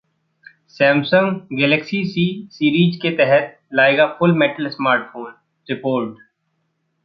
Samsung 0.69 1.57
Galaxy 1.59 1.99
C 2.05 2.23
series 2.51 2.95
के 3.01 3.09
तहत 3.17 3.57
लाएगा 3.73 4.07
फुल 4.19 4.37
मेटल 4.37 4.69
स्मार्टफोन: 4.69 5.31
रिपोर्ट 5.67 6.17